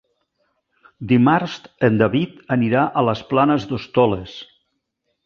[1.11, 4.35] Dimarts en David anirà a les Planes d'Hostoles.